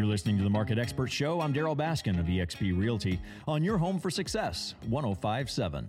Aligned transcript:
You're 0.00 0.08
listening 0.08 0.38
to 0.38 0.42
the 0.42 0.48
Market 0.48 0.78
Expert 0.78 1.08
Show. 1.08 1.42
I'm 1.42 1.52
Darryl 1.52 1.76
Baskin 1.76 2.18
of 2.18 2.24
eXp 2.24 2.74
Realty 2.74 3.20
on 3.46 3.62
your 3.62 3.76
home 3.76 4.00
for 4.00 4.08
success, 4.08 4.74
1057. 4.88 5.86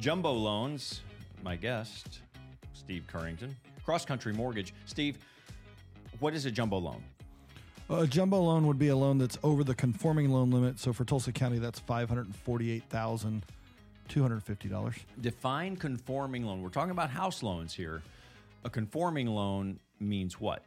Jumbo 0.00 0.32
Loans, 0.32 1.02
my 1.44 1.54
guest, 1.54 2.22
Steve 2.72 3.04
Currington. 3.06 3.52
Cross 3.84 4.06
Country 4.06 4.32
Mortgage. 4.32 4.74
Steve, 4.84 5.16
what 6.18 6.34
is 6.34 6.44
a 6.44 6.50
jumbo 6.50 6.78
loan? 6.78 7.04
A 7.88 8.04
jumbo 8.04 8.40
loan 8.40 8.66
would 8.66 8.80
be 8.80 8.88
a 8.88 8.96
loan 8.96 9.18
that's 9.18 9.38
over 9.44 9.62
the 9.62 9.76
conforming 9.76 10.32
loan 10.32 10.50
limit. 10.50 10.80
So 10.80 10.92
for 10.92 11.04
Tulsa 11.04 11.30
County, 11.30 11.60
that's 11.60 11.78
five 11.78 12.08
hundred 12.08 12.34
forty-eight 12.34 12.82
thousand 12.90 13.46
two 14.08 14.22
hundred 14.22 14.42
fifty 14.42 14.68
dollars. 14.68 14.96
Define 15.20 15.76
conforming 15.76 16.44
loan. 16.44 16.62
We're 16.62 16.70
talking 16.70 16.90
about 16.90 17.10
house 17.10 17.44
loans 17.44 17.72
here. 17.72 18.02
A 18.64 18.70
conforming 18.70 19.28
loan 19.28 19.78
means 20.00 20.40
what? 20.40 20.64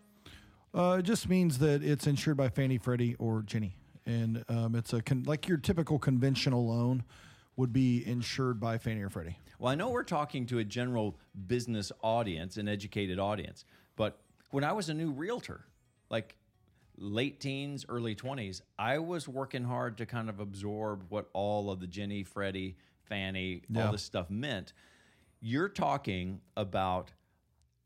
Uh, 0.74 0.98
it 1.00 1.04
just 1.04 1.28
means 1.28 1.58
that 1.60 1.84
it's 1.84 2.06
insured 2.08 2.38
by 2.38 2.50
Fannie, 2.50 2.78
Freddie, 2.78 3.16
or 3.16 3.42
Ginnie, 3.42 3.76
and 4.06 4.44
um, 4.50 4.76
it's 4.76 4.94
a 4.94 5.02
con- 5.02 5.24
like 5.24 5.48
your 5.48 5.58
typical 5.58 5.98
conventional 5.98 6.68
loan 6.68 7.04
would 7.56 7.74
be 7.74 8.06
insured 8.06 8.60
by 8.60 8.78
Fannie 8.78 9.02
or 9.02 9.10
Freddie. 9.10 9.38
Well, 9.58 9.72
I 9.72 9.76
know 9.76 9.90
we're 9.90 10.04
talking 10.04 10.46
to 10.48 10.60
a 10.60 10.64
general 10.64 11.18
business 11.48 11.92
audience, 12.02 12.58
an 12.58 12.68
educated 12.68 13.20
audience, 13.20 13.66
but 13.96 14.20
when 14.52 14.64
I 14.64 14.72
was 14.72 14.90
a 14.90 14.94
new 14.94 15.12
realtor, 15.12 15.66
like 16.10 16.36
late 16.98 17.40
teens, 17.40 17.86
early 17.90 18.16
20s, 18.16 18.62
I 18.78 19.00
was 19.00 19.28
working 19.28 19.64
hard 19.64 19.98
to 19.98 20.06
kind 20.06 20.30
of 20.30 20.40
absorb 20.40 21.04
what 21.10 21.30
all 21.34 21.70
of 21.72 21.80
the 21.80 21.88
Ginnie, 21.88 22.24
Freddie, 22.24 22.78
Fannie, 23.04 23.64
Yeah. 23.70 23.88
all 23.88 23.92
this 23.92 24.04
stuff 24.04 24.30
meant. 24.30 24.74
You're 25.42 25.70
talking 25.70 26.42
about 26.56 27.12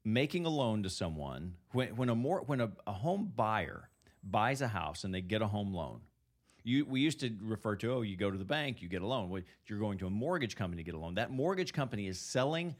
making 0.05 0.45
a 0.45 0.49
loan 0.49 0.83
to 0.83 0.89
someone 0.89 1.55
when, 1.71 1.95
when 1.95 2.09
a 2.09 2.15
more 2.15 2.41
when 2.41 2.61
a, 2.61 2.71
a 2.85 2.91
home 2.91 3.31
buyer 3.35 3.89
buys 4.23 4.61
a 4.61 4.67
house 4.67 5.03
and 5.03 5.13
they 5.13 5.21
get 5.21 5.41
a 5.41 5.47
home 5.47 5.73
loan. 5.73 6.01
You, 6.65 6.85
we 6.85 7.01
used 7.01 7.19
to 7.19 7.29
refer 7.41 7.75
to, 7.77 7.93
oh, 7.93 8.01
you 8.03 8.15
go 8.15 8.31
to 8.31 8.37
the 8.37 8.45
bank, 8.45 8.81
you 8.81 8.87
get 8.87 9.01
a 9.01 9.07
loan. 9.07 9.43
You're 9.67 9.79
going 9.79 9.97
to 9.97 10.07
a 10.07 10.09
mortgage 10.09 10.55
company 10.55 10.81
to 10.81 10.85
get 10.85 10.95
a 10.95 10.97
loan. 10.97 11.15
That 11.15 11.29
mortgage 11.29 11.73
company 11.73 12.07
is 12.07 12.19
selling. 12.19 12.75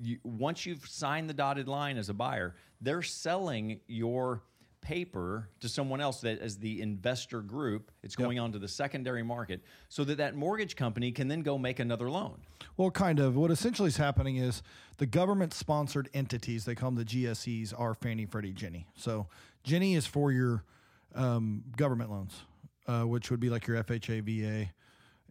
You, 0.00 0.18
once 0.22 0.64
you've 0.64 0.86
signed 0.86 1.28
the 1.28 1.34
dotted 1.34 1.68
line 1.68 1.98
as 1.98 2.08
a 2.08 2.14
buyer, 2.14 2.54
they're 2.80 3.02
selling 3.02 3.80
your 3.86 4.42
paper 4.88 5.50
to 5.60 5.68
someone 5.68 6.00
else 6.00 6.22
that 6.22 6.38
as 6.40 6.56
the 6.56 6.80
investor 6.80 7.42
group. 7.42 7.90
It's 8.02 8.16
going 8.16 8.38
on 8.38 8.52
to 8.52 8.58
the 8.58 8.68
secondary 8.68 9.22
market 9.22 9.60
so 9.90 10.02
that 10.04 10.16
that 10.16 10.34
mortgage 10.34 10.76
company 10.76 11.12
can 11.12 11.28
then 11.28 11.42
go 11.42 11.58
make 11.58 11.78
another 11.78 12.08
loan. 12.10 12.38
Well, 12.78 12.90
kind 12.90 13.20
of. 13.20 13.36
What 13.36 13.50
essentially 13.50 13.88
is 13.88 13.98
happening 13.98 14.38
is 14.38 14.62
the 14.96 15.04
government 15.04 15.52
sponsored 15.52 16.08
entities, 16.14 16.64
they 16.64 16.74
call 16.74 16.90
them 16.90 16.98
the 16.98 17.04
GSEs, 17.04 17.78
are 17.78 17.92
Fannie, 17.92 18.24
Freddie, 18.24 18.54
Ginnie 18.54 18.86
So 18.96 19.26
Ginnie 19.62 19.94
is 19.94 20.06
for 20.06 20.32
your 20.32 20.64
um, 21.14 21.64
government 21.76 22.10
loans, 22.10 22.40
uh, 22.86 23.02
which 23.02 23.30
would 23.30 23.40
be 23.40 23.50
like 23.50 23.66
your 23.66 23.82
FHA, 23.84 24.22
VA. 24.22 24.70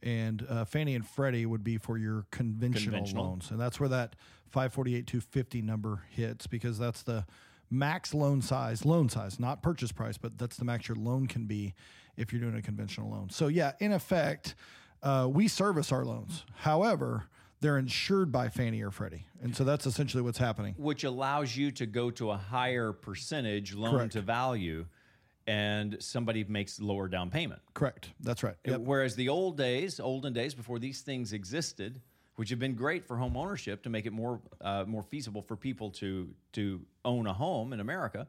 And 0.04 0.46
uh, 0.48 0.66
Fannie 0.66 0.94
and 0.94 1.04
Freddie 1.04 1.48
would 1.48 1.64
be 1.64 1.80
for 1.80 1.98
your 1.98 2.28
conventional, 2.30 2.92
Conventional. 2.92 3.24
loans. 3.26 3.50
And 3.50 3.60
that's 3.60 3.80
where 3.80 3.90
that 3.90 4.16
548 4.50 5.08
250 5.08 5.64
number 5.64 6.04
hits 6.12 6.46
because 6.46 6.78
that's 6.78 7.02
the 7.02 7.26
max 7.70 8.14
loan 8.14 8.42
size, 8.42 8.86
loan 8.86 9.10
size, 9.10 9.40
not 9.40 9.62
purchase 9.62 9.92
price, 9.92 10.18
but 10.18 10.38
that's 10.38 10.58
the 10.58 10.66
max 10.66 10.88
your 10.88 10.98
loan 10.98 11.28
can 11.28 11.46
be 11.46 11.74
if 12.16 12.32
you're 12.32 12.42
doing 12.42 12.56
a 12.56 12.62
conventional 12.62 13.10
loan. 13.10 13.30
So, 13.30 13.48
yeah, 13.48 13.74
in 13.80 13.92
effect, 13.92 14.56
uh, 15.04 15.28
we 15.32 15.48
service 15.48 15.92
our 15.92 16.04
loans. 16.06 16.46
However, 16.56 17.26
they're 17.60 17.78
insured 17.78 18.32
by 18.32 18.50
Fannie 18.50 18.82
or 18.82 18.92
Freddie. 18.92 19.26
And 19.42 19.56
so 19.56 19.64
that's 19.64 19.86
essentially 19.86 20.22
what's 20.24 20.38
happening. 20.38 20.76
which 20.78 21.04
allows 21.04 21.56
you 21.56 21.72
to 21.72 21.86
go 21.86 22.12
to 22.12 22.32
a 22.32 22.38
higher 22.38 22.92
percentage 22.92 23.74
loan 23.74 23.92
Correct. 23.98 24.14
to 24.14 24.22
value 24.22 24.86
and 25.48 25.96
somebody 26.00 26.44
makes 26.44 26.80
lower 26.80 27.08
down 27.08 27.30
payment. 27.30 27.62
Correct. 27.74 28.10
That's 28.20 28.44
right. 28.44 28.56
Yep. 28.66 28.82
Whereas 28.82 29.16
the 29.16 29.30
old 29.30 29.58
days, 29.58 30.00
olden 30.00 30.34
days 30.34 30.54
before 30.54 30.78
these 30.78 31.02
things 31.02 31.32
existed, 31.32 32.02
which 32.38 32.50
have 32.52 32.60
been 32.60 32.76
great 32.76 33.06
for 33.06 33.18
home 33.18 33.36
ownership 33.36 33.84
to 33.84 33.90
make 33.90 34.06
it 34.06 34.14
more 34.14 34.40
uh, 34.62 34.86
more 34.88 35.04
feasible 35.04 35.42
for 35.42 35.56
people 35.56 35.92
to 35.92 36.34
to 36.54 36.80
own 37.04 37.28
a 37.28 37.34
home 37.34 37.74
in 37.74 37.80
America, 37.80 38.28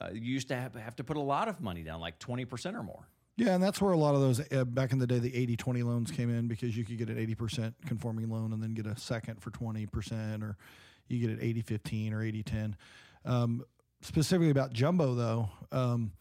uh, 0.00 0.10
you 0.12 0.20
used 0.20 0.48
to 0.48 0.56
have, 0.56 0.74
have 0.74 0.96
to 0.96 1.04
put 1.04 1.16
a 1.16 1.20
lot 1.20 1.48
of 1.48 1.60
money 1.60 1.82
down, 1.82 2.00
like 2.00 2.18
twenty 2.18 2.44
percent 2.44 2.76
or 2.76 2.82
more. 2.82 3.08
Yeah, 3.36 3.54
and 3.54 3.62
that's 3.62 3.80
where 3.80 3.92
a 3.92 3.96
lot 3.96 4.14
of 4.14 4.20
those 4.20 4.40
uh, 4.52 4.64
back 4.64 4.92
in 4.92 4.98
the 4.98 5.08
day, 5.08 5.18
the 5.18 5.34
80 5.34 5.56
20 5.56 5.82
loans 5.82 6.10
came 6.12 6.30
in 6.30 6.46
because 6.46 6.76
you 6.76 6.84
could 6.84 6.98
get 6.98 7.08
an 7.08 7.16
80% 7.16 7.74
conforming 7.84 8.30
loan 8.30 8.52
and 8.52 8.62
then 8.62 8.74
get 8.74 8.86
a 8.86 8.96
second 8.96 9.42
for 9.42 9.50
20%, 9.50 10.44
or 10.44 10.56
you 11.08 11.18
get 11.18 11.30
an 11.30 11.40
80 11.42 11.62
15 11.62 12.12
or 12.14 12.22
80 12.22 12.42
10. 12.44 12.76
Um, 13.24 13.64
specifically 14.02 14.50
about 14.50 14.72
jumbo, 14.72 15.16
though, 15.16 15.50
um, 15.72 16.12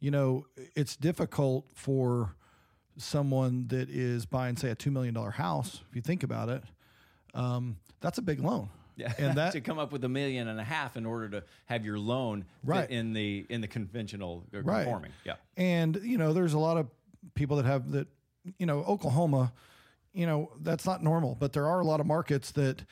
you 0.00 0.10
know, 0.10 0.46
it's 0.74 0.96
difficult 0.96 1.66
for 1.74 2.36
someone 2.96 3.66
that 3.68 3.90
is 3.90 4.24
buying, 4.24 4.56
say, 4.56 4.70
a 4.70 4.76
$2 4.76 4.90
million 4.90 5.14
house. 5.14 5.82
If 5.90 5.94
you 5.96 6.00
think 6.00 6.22
about 6.22 6.48
it, 6.48 6.62
um, 7.34 7.76
that's 8.00 8.18
a 8.18 8.22
big 8.22 8.40
loan. 8.40 8.68
Yeah, 8.96 9.12
And 9.18 9.36
that, 9.38 9.52
to 9.52 9.60
come 9.60 9.78
up 9.78 9.90
with 9.90 10.04
a 10.04 10.08
million 10.08 10.48
and 10.48 10.60
a 10.60 10.64
half 10.64 10.96
in 10.96 11.06
order 11.06 11.28
to 11.30 11.44
have 11.66 11.84
your 11.84 11.98
loan 11.98 12.44
Right. 12.62 12.90
in 12.90 13.12
the 13.14 13.46
in 13.48 13.60
the 13.62 13.68
conventional 13.68 14.44
uh, 14.54 14.62
Right. 14.62 14.82
conforming. 14.84 15.12
Yeah. 15.24 15.36
And 15.56 15.98
you 16.02 16.18
know, 16.18 16.32
there's 16.32 16.52
a 16.52 16.58
lot 16.58 16.76
of 16.76 16.88
people 17.34 17.56
that 17.56 17.66
have 17.66 17.92
that. 17.92 18.08
You 18.58 18.66
know, 18.66 18.80
Oklahoma. 18.80 19.52
You 20.12 20.26
know, 20.26 20.50
that's 20.60 20.84
not 20.84 21.02
normal, 21.02 21.34
but 21.40 21.54
there 21.54 21.66
are 21.66 21.80
a 21.80 21.84
lot 21.86 22.00
of 22.00 22.06
markets 22.06 22.50
that 22.52 22.84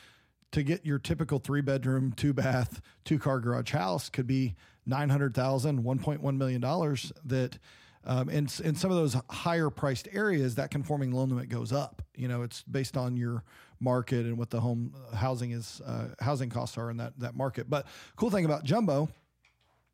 to 0.52 0.62
get 0.62 0.86
your 0.86 0.98
typical 0.98 1.38
three 1.38 1.60
bedroom, 1.60 2.12
two 2.12 2.32
bath, 2.32 2.80
two 3.04 3.18
car 3.18 3.40
garage 3.40 3.72
house 3.72 4.08
could 4.08 4.26
be 4.26 4.54
nine 4.86 5.10
hundred 5.10 5.34
thousand, 5.34 5.84
one 5.84 5.98
point 5.98 6.22
one 6.22 6.38
million 6.38 6.62
dollars. 6.62 7.12
That 7.26 7.58
um, 8.04 8.30
in 8.30 8.48
in 8.64 8.74
some 8.74 8.90
of 8.90 8.96
those 8.96 9.16
higher 9.28 9.68
priced 9.68 10.08
areas, 10.12 10.54
that 10.54 10.70
conforming 10.70 11.10
loan 11.12 11.28
limit 11.28 11.50
goes 11.50 11.72
up. 11.72 12.00
You 12.16 12.26
know, 12.28 12.40
it's 12.42 12.62
based 12.62 12.96
on 12.96 13.16
your 13.18 13.44
market 13.80 14.26
and 14.26 14.36
what 14.36 14.50
the 14.50 14.60
home 14.60 14.94
uh, 15.10 15.16
housing 15.16 15.52
is, 15.52 15.80
uh, 15.86 16.08
housing 16.20 16.50
costs 16.50 16.76
are 16.78 16.90
in 16.90 16.98
that 16.98 17.18
that 17.18 17.34
market. 17.34 17.68
But 17.68 17.86
cool 18.16 18.30
thing 18.30 18.44
about 18.44 18.64
jumbo 18.64 19.08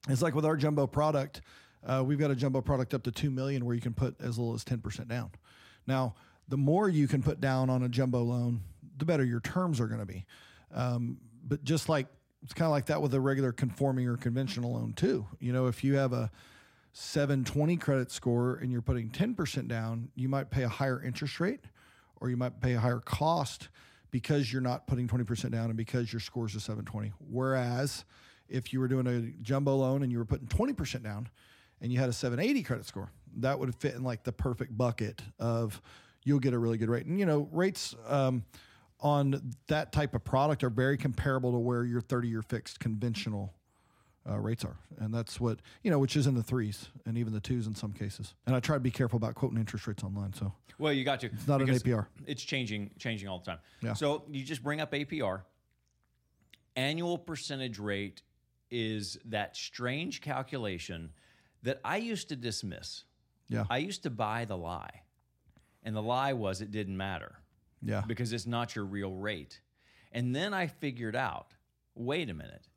it's 0.08 0.22
like 0.22 0.34
with 0.34 0.44
our 0.44 0.56
jumbo 0.56 0.86
product, 0.86 1.40
uh, 1.84 2.02
we've 2.04 2.18
got 2.18 2.30
a 2.30 2.36
jumbo 2.36 2.60
product 2.60 2.94
up 2.94 3.02
to 3.04 3.10
two 3.10 3.30
million 3.30 3.64
where 3.64 3.74
you 3.74 3.80
can 3.80 3.94
put 3.94 4.20
as 4.20 4.38
little 4.38 4.54
as 4.54 4.64
ten 4.64 4.78
percent 4.78 5.08
down. 5.08 5.30
Now, 5.86 6.14
the 6.48 6.56
more 6.56 6.88
you 6.88 7.08
can 7.08 7.22
put 7.22 7.40
down 7.40 7.70
on 7.70 7.82
a 7.82 7.88
jumbo 7.88 8.22
loan, 8.22 8.60
the 8.98 9.04
better 9.04 9.24
your 9.24 9.40
terms 9.40 9.80
are 9.80 9.86
going 9.86 10.00
to 10.00 10.06
be. 10.06 10.24
Um, 10.72 11.18
but 11.46 11.64
just 11.64 11.88
like 11.88 12.06
it's 12.42 12.52
kind 12.52 12.66
of 12.66 12.72
like 12.72 12.86
that 12.86 13.02
with 13.02 13.14
a 13.14 13.20
regular 13.20 13.52
conforming 13.52 14.06
or 14.06 14.16
conventional 14.16 14.74
loan 14.74 14.92
too. 14.92 15.26
You 15.40 15.52
know, 15.52 15.66
if 15.66 15.82
you 15.82 15.94
have 15.94 16.12
a 16.12 16.30
720 16.92 17.76
credit 17.76 18.10
score 18.10 18.56
and 18.56 18.70
you're 18.70 18.82
putting 18.82 19.10
10% 19.10 19.68
down, 19.68 20.08
you 20.14 20.28
might 20.28 20.50
pay 20.50 20.62
a 20.62 20.68
higher 20.68 21.02
interest 21.02 21.40
rate 21.40 21.60
or 22.20 22.30
you 22.30 22.36
might 22.36 22.60
pay 22.60 22.74
a 22.74 22.80
higher 22.80 23.00
cost 23.00 23.68
because 24.10 24.52
you're 24.52 24.62
not 24.62 24.86
putting 24.86 25.08
20% 25.08 25.50
down 25.50 25.66
and 25.66 25.76
because 25.76 26.12
your 26.12 26.20
score 26.20 26.46
is 26.46 26.54
a 26.54 26.60
720. 26.60 27.12
Whereas 27.30 28.04
if 28.48 28.72
you 28.72 28.80
were 28.80 28.88
doing 28.88 29.06
a 29.06 29.20
jumbo 29.42 29.76
loan 29.76 30.02
and 30.02 30.12
you 30.12 30.18
were 30.18 30.24
putting 30.24 30.46
20% 30.46 31.02
down 31.02 31.28
and 31.80 31.92
you 31.92 31.98
had 31.98 32.08
a 32.08 32.12
780 32.12 32.62
credit 32.62 32.86
score, 32.86 33.10
that 33.38 33.58
would 33.58 33.74
fit 33.74 33.94
in 33.94 34.02
like 34.02 34.22
the 34.22 34.32
perfect 34.32 34.76
bucket 34.76 35.22
of 35.38 35.80
you'll 36.24 36.38
get 36.38 36.54
a 36.54 36.58
really 36.58 36.78
good 36.78 36.88
rate. 36.88 37.06
And, 37.06 37.18
you 37.18 37.26
know, 37.26 37.48
rates 37.52 37.94
um, 38.08 38.44
on 39.00 39.52
that 39.66 39.92
type 39.92 40.14
of 40.14 40.24
product 40.24 40.64
are 40.64 40.70
very 40.70 40.96
comparable 40.96 41.52
to 41.52 41.58
where 41.58 41.84
your 41.84 42.00
30 42.00 42.28
year 42.28 42.42
fixed 42.42 42.80
conventional 42.80 43.52
uh, 44.28 44.38
rates 44.38 44.64
are. 44.64 44.76
And 44.98 45.12
that's 45.12 45.40
what, 45.40 45.60
you 45.82 45.90
know, 45.90 45.98
which 45.98 46.16
is 46.16 46.26
in 46.26 46.34
the 46.34 46.42
threes 46.42 46.88
and 47.04 47.16
even 47.18 47.32
the 47.32 47.40
twos 47.40 47.66
in 47.66 47.74
some 47.74 47.92
cases. 47.92 48.34
And 48.46 48.54
I 48.54 48.60
try 48.60 48.76
to 48.76 48.80
be 48.80 48.90
careful 48.90 49.16
about 49.16 49.34
quoting 49.34 49.58
interest 49.58 49.86
rates 49.86 50.02
online. 50.02 50.32
So 50.32 50.52
Well, 50.78 50.92
you 50.92 51.04
got 51.04 51.20
to. 51.20 51.26
It's 51.26 51.46
not 51.46 51.62
an 51.62 51.68
APR. 51.68 52.06
It's 52.26 52.42
changing, 52.42 52.90
changing 52.98 53.28
all 53.28 53.38
the 53.38 53.44
time. 53.44 53.58
Yeah. 53.82 53.94
So 53.94 54.24
you 54.30 54.44
just 54.44 54.62
bring 54.62 54.80
up 54.80 54.92
APR. 54.92 55.42
Annual 56.74 57.18
percentage 57.18 57.78
rate 57.78 58.22
is 58.70 59.18
that 59.26 59.56
strange 59.56 60.20
calculation 60.20 61.10
that 61.62 61.80
I 61.84 61.96
used 61.98 62.28
to 62.28 62.36
dismiss. 62.36 63.04
Yeah. 63.48 63.64
I 63.70 63.78
used 63.78 64.02
to 64.02 64.10
buy 64.10 64.44
the 64.44 64.56
lie, 64.56 65.02
and 65.84 65.94
the 65.94 66.02
lie 66.02 66.32
was 66.32 66.60
it 66.60 66.72
didn't 66.72 66.96
matter 66.96 67.36
yeah. 67.82 68.02
because 68.06 68.32
it's 68.32 68.46
not 68.46 68.74
your 68.74 68.84
real 68.84 69.12
rate. 69.12 69.60
And 70.12 70.34
then 70.34 70.52
I 70.52 70.66
figured 70.66 71.14
out, 71.14 71.54
wait 71.94 72.28
a 72.28 72.34
minute, 72.34 72.68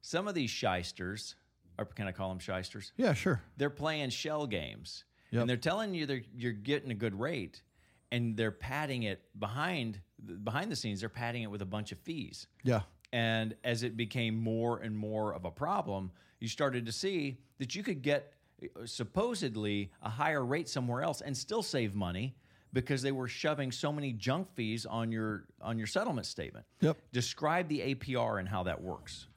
some 0.00 0.28
of 0.28 0.34
these 0.34 0.50
shysters, 0.50 1.34
or 1.78 1.84
can 1.84 2.06
I 2.06 2.12
call 2.12 2.28
them 2.28 2.38
shysters? 2.38 2.92
Yeah, 2.96 3.14
sure. 3.14 3.40
they're 3.56 3.70
playing 3.70 4.10
shell 4.10 4.46
games 4.46 5.04
Yep. 5.30 5.40
and 5.42 5.50
they're 5.50 5.56
telling 5.58 5.94
you 5.94 6.06
they're, 6.06 6.22
you're 6.34 6.52
getting 6.52 6.90
a 6.90 6.94
good 6.94 7.18
rate 7.18 7.62
and 8.10 8.36
they're 8.36 8.50
padding 8.50 9.02
it 9.02 9.20
behind 9.38 10.00
behind 10.42 10.72
the 10.72 10.76
scenes 10.76 11.00
they're 11.00 11.08
padding 11.10 11.42
it 11.42 11.50
with 11.50 11.60
a 11.62 11.66
bunch 11.66 11.92
of 11.92 11.98
fees 11.98 12.46
Yeah. 12.64 12.80
and 13.12 13.54
as 13.62 13.82
it 13.82 13.96
became 13.96 14.34
more 14.42 14.78
and 14.78 14.96
more 14.96 15.32
of 15.34 15.44
a 15.44 15.50
problem 15.50 16.10
you 16.40 16.48
started 16.48 16.86
to 16.86 16.92
see 16.92 17.38
that 17.58 17.74
you 17.74 17.82
could 17.82 18.00
get 18.02 18.32
uh, 18.64 18.86
supposedly 18.86 19.92
a 20.02 20.08
higher 20.08 20.44
rate 20.44 20.68
somewhere 20.68 21.02
else 21.02 21.20
and 21.20 21.36
still 21.36 21.62
save 21.62 21.94
money 21.94 22.34
because 22.72 23.02
they 23.02 23.12
were 23.12 23.28
shoving 23.28 23.70
so 23.72 23.92
many 23.92 24.12
junk 24.12 24.48
fees 24.54 24.86
on 24.86 25.12
your 25.12 25.44
on 25.60 25.78
your 25.78 25.86
settlement 25.86 26.26
statement 26.26 26.64
Yep. 26.80 26.96
describe 27.12 27.68
the 27.68 27.94
apr 27.94 28.38
and 28.40 28.48
how 28.48 28.62
that 28.64 28.80
works 28.82 29.27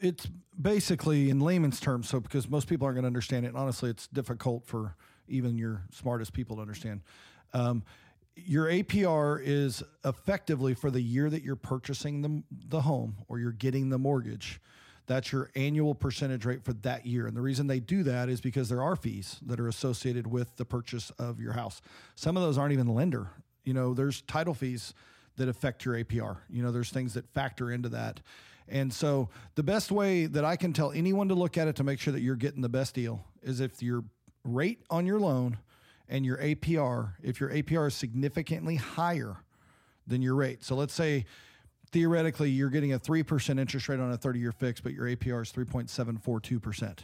it's 0.00 0.26
basically 0.60 1.30
in 1.30 1.40
layman's 1.40 1.80
terms. 1.80 2.08
So 2.08 2.20
because 2.20 2.48
most 2.48 2.68
people 2.68 2.86
aren't 2.86 2.96
going 2.96 3.04
to 3.04 3.08
understand 3.08 3.46
it, 3.46 3.54
honestly, 3.54 3.90
it's 3.90 4.06
difficult 4.08 4.66
for 4.66 4.96
even 5.28 5.56
your 5.56 5.82
smartest 5.90 6.32
people 6.32 6.56
to 6.56 6.62
understand. 6.62 7.00
Um, 7.52 7.82
your 8.36 8.66
APR 8.66 9.40
is 9.42 9.82
effectively 10.04 10.74
for 10.74 10.90
the 10.90 11.00
year 11.00 11.30
that 11.30 11.42
you're 11.42 11.56
purchasing 11.56 12.22
the, 12.22 12.42
the 12.68 12.80
home 12.82 13.16
or 13.28 13.38
you're 13.38 13.52
getting 13.52 13.90
the 13.90 13.98
mortgage. 13.98 14.60
That's 15.06 15.30
your 15.32 15.50
annual 15.54 15.94
percentage 15.94 16.44
rate 16.44 16.64
for 16.64 16.72
that 16.72 17.06
year. 17.06 17.26
And 17.26 17.36
the 17.36 17.42
reason 17.42 17.66
they 17.66 17.80
do 17.80 18.02
that 18.04 18.28
is 18.28 18.40
because 18.40 18.68
there 18.68 18.82
are 18.82 18.96
fees 18.96 19.38
that 19.46 19.60
are 19.60 19.68
associated 19.68 20.26
with 20.26 20.56
the 20.56 20.64
purchase 20.64 21.10
of 21.18 21.40
your 21.40 21.52
house. 21.52 21.82
Some 22.14 22.36
of 22.36 22.42
those 22.42 22.56
aren't 22.56 22.72
even 22.72 22.88
lender. 22.88 23.28
You 23.64 23.74
know, 23.74 23.94
there's 23.94 24.22
title 24.22 24.54
fees 24.54 24.94
that 25.36 25.48
affect 25.48 25.84
your 25.84 25.94
APR. 25.94 26.38
You 26.48 26.62
know, 26.62 26.72
there's 26.72 26.90
things 26.90 27.14
that 27.14 27.28
factor 27.34 27.70
into 27.70 27.88
that. 27.90 28.20
And 28.68 28.92
so 28.92 29.28
the 29.54 29.62
best 29.62 29.90
way 29.92 30.26
that 30.26 30.44
I 30.44 30.56
can 30.56 30.72
tell 30.72 30.90
anyone 30.92 31.28
to 31.28 31.34
look 31.34 31.58
at 31.58 31.68
it 31.68 31.76
to 31.76 31.84
make 31.84 32.00
sure 32.00 32.12
that 32.12 32.22
you're 32.22 32.36
getting 32.36 32.62
the 32.62 32.68
best 32.68 32.94
deal 32.94 33.24
is 33.42 33.60
if 33.60 33.82
your 33.82 34.04
rate 34.44 34.80
on 34.90 35.06
your 35.06 35.20
loan 35.20 35.58
and 36.08 36.24
your 36.24 36.38
APR, 36.38 37.12
if 37.22 37.40
your 37.40 37.50
APR 37.50 37.88
is 37.88 37.94
significantly 37.94 38.76
higher 38.76 39.36
than 40.06 40.22
your 40.22 40.34
rate. 40.34 40.62
So 40.64 40.74
let's 40.74 40.94
say 40.94 41.24
theoretically 41.92 42.50
you're 42.50 42.70
getting 42.70 42.92
a 42.92 42.98
3% 42.98 43.58
interest 43.60 43.88
rate 43.88 44.00
on 44.00 44.12
a 44.12 44.16
30 44.16 44.38
year 44.38 44.52
fix, 44.52 44.80
but 44.80 44.92
your 44.92 45.06
APR 45.06 45.42
is 45.42 45.52
3.742%. 45.52 46.98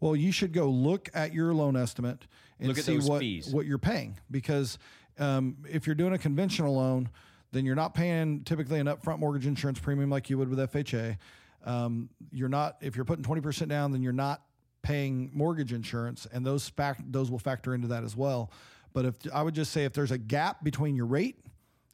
Well, 0.00 0.16
you 0.16 0.32
should 0.32 0.52
go 0.52 0.68
look 0.68 1.08
at 1.14 1.32
your 1.32 1.54
loan 1.54 1.76
estimate 1.76 2.26
and 2.58 2.68
Look 2.68 2.78
at 2.78 2.84
see 2.84 2.98
what, 2.98 3.20
fees. 3.20 3.48
what 3.52 3.66
you're 3.66 3.78
paying. 3.78 4.18
Because 4.30 4.78
um, 5.18 5.56
if 5.70 5.86
you're 5.86 5.94
doing 5.94 6.12
a 6.12 6.18
conventional 6.18 6.74
loan, 6.76 7.08
then 7.54 7.64
you're 7.64 7.76
not 7.76 7.94
paying 7.94 8.42
typically 8.42 8.80
an 8.80 8.86
upfront 8.86 9.20
mortgage 9.20 9.46
insurance 9.46 9.78
premium 9.78 10.10
like 10.10 10.28
you 10.28 10.36
would 10.36 10.48
with 10.48 10.58
FHA. 10.58 11.16
Um, 11.64 12.10
you're 12.32 12.48
not 12.48 12.76
if 12.82 12.96
you're 12.96 13.04
putting 13.04 13.24
20% 13.24 13.68
down, 13.68 13.92
then 13.92 14.02
you're 14.02 14.12
not 14.12 14.42
paying 14.82 15.30
mortgage 15.32 15.72
insurance, 15.72 16.26
and 16.30 16.44
those 16.44 16.68
fact 16.68 17.00
those 17.10 17.30
will 17.30 17.38
factor 17.38 17.72
into 17.72 17.88
that 17.88 18.04
as 18.04 18.16
well. 18.16 18.50
But 18.92 19.06
if 19.06 19.14
I 19.32 19.42
would 19.42 19.54
just 19.54 19.72
say 19.72 19.84
if 19.84 19.92
there's 19.92 20.10
a 20.10 20.18
gap 20.18 20.62
between 20.62 20.96
your 20.96 21.06
rate 21.06 21.38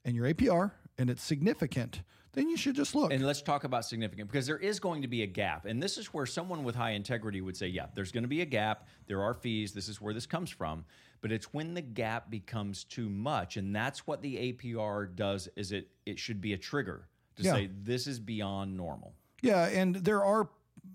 and 0.04 0.16
your 0.16 0.26
APR 0.26 0.72
and 0.98 1.08
it's 1.08 1.22
significant, 1.22 2.02
then 2.32 2.48
you 2.48 2.56
should 2.56 2.74
just 2.76 2.94
look. 2.94 3.12
And 3.12 3.26
let's 3.26 3.42
talk 3.42 3.64
about 3.64 3.84
significant 3.84 4.30
because 4.30 4.46
there 4.46 4.58
is 4.58 4.78
going 4.78 5.02
to 5.02 5.08
be 5.08 5.22
a 5.22 5.26
gap. 5.26 5.64
And 5.64 5.82
this 5.82 5.98
is 5.98 6.06
where 6.14 6.26
someone 6.26 6.62
with 6.62 6.74
high 6.76 6.90
integrity 6.92 7.40
would 7.40 7.56
say, 7.56 7.66
yeah, 7.66 7.86
there's 7.94 8.12
going 8.12 8.22
to 8.24 8.28
be 8.28 8.40
a 8.40 8.46
gap. 8.46 8.86
There 9.06 9.22
are 9.22 9.34
fees. 9.34 9.72
This 9.72 9.88
is 9.88 10.00
where 10.00 10.14
this 10.14 10.26
comes 10.26 10.50
from. 10.50 10.84
But 11.22 11.32
it's 11.32 11.52
when 11.52 11.74
the 11.74 11.82
gap 11.82 12.30
becomes 12.30 12.84
too 12.84 13.08
much. 13.10 13.56
And 13.56 13.74
that's 13.74 14.06
what 14.06 14.22
the 14.22 14.52
APR 14.52 15.14
does 15.14 15.48
is 15.56 15.72
it 15.72 15.88
it 16.06 16.18
should 16.18 16.40
be 16.40 16.52
a 16.52 16.58
trigger 16.58 17.08
to 17.36 17.42
Yeah. 17.42 17.52
say 17.54 17.70
this 17.82 18.06
is 18.06 18.20
beyond 18.20 18.76
normal. 18.76 19.14
Yeah, 19.42 19.66
and 19.66 19.96
there 19.96 20.24
are 20.24 20.48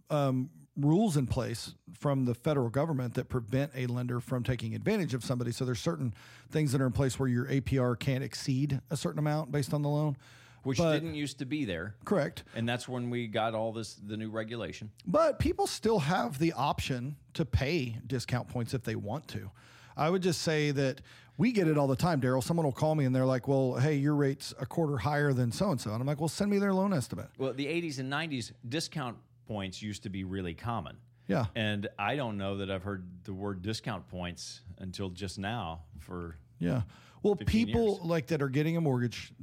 um, 0.09 0.49
rules 0.77 1.17
in 1.17 1.25
place 1.27 1.73
from 1.99 2.25
the 2.25 2.33
federal 2.33 2.69
government 2.69 3.13
that 3.15 3.29
prevent 3.29 3.71
a 3.75 3.87
lender 3.87 4.19
from 4.19 4.43
taking 4.43 4.75
advantage 4.75 5.13
of 5.13 5.23
somebody. 5.23 5.51
So 5.51 5.65
there's 5.65 5.79
certain 5.79 6.13
things 6.49 6.71
that 6.71 6.81
are 6.81 6.85
in 6.85 6.91
place 6.91 7.19
where 7.19 7.29
your 7.29 7.45
APR 7.45 7.97
can't 7.99 8.23
exceed 8.23 8.81
a 8.89 8.97
certain 8.97 9.19
amount 9.19 9.51
based 9.51 9.73
on 9.73 9.81
the 9.81 9.89
loan. 9.89 10.15
Which 10.65 10.79
But- 10.79 10.93
didn't 10.93 11.13
used 11.15 11.39
to 11.39 11.45
be 11.45 11.63
there. 11.63 11.95
Correct. 12.05 12.43
And 12.55 12.67
that's 12.67 12.87
when 12.89 13.09
we 13.09 13.27
got 13.27 13.53
all 13.53 13.71
this 13.71 13.93
the 13.95 14.17
new 14.17 14.29
regulation. 14.31 14.89
But 15.05 15.37
people 15.39 15.67
still 15.67 15.99
have 15.99 16.39
the 16.39 16.53
option 16.53 17.15
to 17.35 17.45
pay 17.45 17.99
discount 18.07 18.47
points 18.47 18.73
if 18.73 18.83
they 18.83 18.95
want 18.95 19.27
to. 19.29 19.51
I 19.95 20.09
would 20.09 20.23
just 20.23 20.41
say 20.41 20.71
that 20.71 21.01
we 21.37 21.51
get 21.51 21.67
it 21.67 21.77
all 21.77 21.87
the 21.87 21.95
time, 21.95 22.19
Darryl. 22.19 22.41
Someone 22.43 22.65
will 22.65 22.73
call 22.73 22.95
me 22.95 23.05
and 23.05 23.15
they're 23.15 23.25
like, 23.25 23.47
well, 23.47 23.75
hey, 23.75 23.95
your 23.95 24.15
rate's 24.15 24.53
a 24.59 24.65
quarter 24.65 24.97
higher 24.97 25.33
than 25.33 25.51
so 25.51 25.69
and 25.71 25.79
so. 25.79 25.91
And 25.91 26.01
I'm 26.01 26.07
like, 26.07 26.19
well, 26.19 26.27
send 26.29 26.49
me 26.49 26.57
their 26.57 26.73
loan 26.73 26.93
estimate. 26.93 27.29
Well, 27.37 27.53
the 27.53 27.67
80s 27.67 27.99
and 27.99 28.11
90s 28.11 28.51
discount 28.67 29.17
points 29.47 29.81
used 29.81 30.01
to 30.03 30.09
be 30.09 30.23
really 30.23 30.53
common. 30.55 30.97
Yeah. 31.27 31.45
And 31.55 31.87
I 31.99 32.15
don't 32.15 32.37
know 32.37 32.57
that 32.57 32.71
I've 32.71 32.83
heard 32.83 33.05
the 33.23 33.33
word 33.33 33.61
discount 33.61 34.07
points 34.07 34.61
until 34.79 35.09
just 35.09 35.37
now 35.37 35.83
for 35.99 36.37
Yeah. 36.59 36.81
Well, 37.21 37.35
people 37.35 37.95
years. 37.97 37.99
like 38.01 38.27
that 38.27 38.41
are 38.41 38.49
getting 38.49 38.77
a 38.77 38.81
mortgage, 38.81 39.33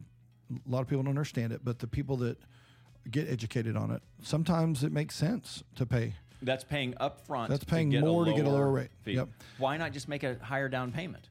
a 0.66 0.70
lot 0.70 0.80
of 0.80 0.88
people 0.88 1.02
don't 1.02 1.10
understand 1.10 1.52
it, 1.52 1.60
but 1.64 1.78
the 1.78 1.86
people 1.86 2.16
that 2.18 2.38
get 3.10 3.28
educated 3.28 3.76
on 3.76 3.90
it, 3.90 4.02
sometimes 4.22 4.84
it 4.84 4.92
makes 4.92 5.14
sense 5.14 5.62
to 5.76 5.86
pay. 5.86 6.14
that's 6.42 6.64
paying 6.64 6.94
upfront. 6.94 7.48
That's 7.48 7.64
to 7.64 7.66
paying 7.66 7.90
get 7.90 8.00
more 8.02 8.24
to 8.24 8.32
get 8.32 8.46
a 8.46 8.50
lower 8.50 8.70
rate. 8.70 8.90
Fee. 9.02 9.12
Yep. 9.12 9.28
Why 9.58 9.76
not 9.76 9.92
just 9.92 10.08
make 10.08 10.22
a 10.22 10.36
higher 10.42 10.68
down 10.68 10.92
payment? 10.92 11.28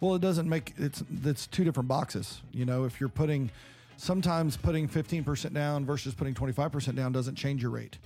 Well, 0.00 0.14
it 0.16 0.20
doesn't 0.20 0.48
make 0.48 0.74
it's 0.78 1.02
it's 1.24 1.46
two 1.46 1.62
different 1.64 1.88
boxes. 1.88 2.42
You 2.52 2.64
know, 2.64 2.84
if 2.84 2.98
you're 2.98 3.08
putting 3.08 3.50
sometimes 3.96 4.56
putting 4.56 4.88
15% 4.88 5.54
down 5.54 5.84
versus 5.84 6.12
putting 6.12 6.34
25% 6.34 6.96
down 6.96 7.12
doesn't 7.12 7.36
change 7.36 7.62
your 7.62 7.70
rate. 7.70 7.98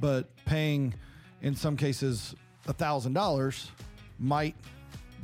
But 0.00 0.26
paying 0.44 0.94
in 1.42 1.54
some 1.54 1.76
cases 1.76 2.34
$1,000 2.66 3.68
might 4.18 4.56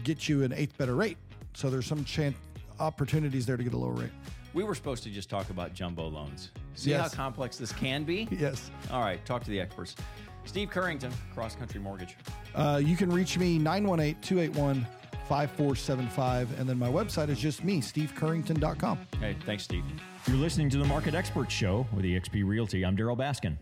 get 0.04 0.28
you 0.28 0.44
an 0.44 0.52
eighth 0.52 0.78
better 0.78 0.94
rate. 0.94 1.18
So 1.54 1.68
there's 1.68 1.86
some 1.86 2.04
chan 2.04 2.34
opportunities 2.78 3.46
there 3.46 3.56
to 3.56 3.64
get 3.64 3.72
a 3.72 3.76
lower 3.76 3.92
rate. 3.92 4.10
We 4.58 4.64
were 4.64 4.74
supposed 4.74 5.04
to 5.04 5.10
just 5.10 5.30
talk 5.30 5.50
about 5.50 5.72
jumbo 5.72 6.08
loans. 6.08 6.50
See 6.74 6.90
Yes. 6.90 7.14
how 7.14 7.16
complex 7.16 7.58
this 7.58 7.70
can 7.70 8.02
be? 8.02 8.26
Yes. 8.36 8.72
All 8.90 9.02
right, 9.02 9.24
talk 9.24 9.44
to 9.44 9.50
the 9.50 9.60
experts. 9.60 9.94
Steve 10.46 10.68
Currington, 10.70 11.12
Cross 11.32 11.54
Country 11.54 11.78
Mortgage. 11.78 12.16
Uh, 12.56 12.80
you 12.84 12.96
can 12.96 13.08
reach 13.08 13.38
me 13.38 13.56
918 13.56 14.20
281 14.20 14.84
5475. 15.28 16.58
And 16.58 16.68
then 16.68 16.76
my 16.76 16.88
website 16.88 17.28
is 17.28 17.38
just 17.38 17.62
me, 17.62 17.80
stevecurrington.com. 17.80 18.98
Hey, 19.20 19.36
thanks, 19.46 19.62
Steve. 19.62 19.84
You're 20.26 20.38
listening 20.38 20.70
to 20.70 20.78
the 20.78 20.86
Market 20.86 21.14
Expert 21.14 21.52
Show 21.52 21.86
with 21.94 22.04
eXp 22.04 22.44
Realty. 22.44 22.84
I'm 22.84 22.96
Darryl 22.96 23.16
Baskin. 23.16 23.58